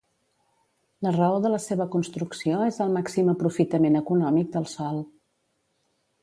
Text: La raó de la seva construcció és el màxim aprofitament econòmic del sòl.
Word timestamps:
La 1.07 1.11
raó 1.17 1.35
de 1.43 1.51
la 1.55 1.59
seva 1.65 1.87
construcció 1.95 2.63
és 2.69 2.79
el 2.87 2.95
màxim 2.97 3.29
aprofitament 3.35 4.01
econòmic 4.01 4.51
del 4.57 4.67
sòl. 4.73 4.99